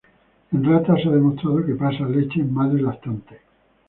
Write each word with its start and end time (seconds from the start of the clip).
En 0.51 0.63
ratas 0.63 1.03
se 1.03 1.09
ha 1.09 1.11
demostrado 1.11 1.63
que 1.63 1.75
pasa 1.75 2.05
a 2.05 2.09
leche 2.09 2.39
en 2.41 2.51
madres 2.51 2.81
lactantes. 2.81 3.37